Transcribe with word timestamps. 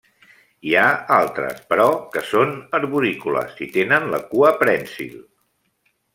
Hi 0.69 0.71
ha 0.77 0.85
altres 1.17 1.59
però 1.73 1.85
que 2.15 2.23
són 2.31 2.55
arborícoles 2.79 3.61
i 3.67 3.69
tenen 3.77 4.09
la 4.15 4.23
cua 4.33 4.53
prènsil. 4.65 5.15